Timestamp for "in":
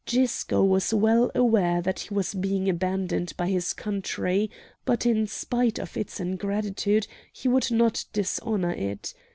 5.05-5.27